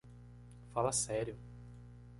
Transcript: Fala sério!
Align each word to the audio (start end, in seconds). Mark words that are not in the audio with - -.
Fala 0.73 0.91
sério! 0.91 1.37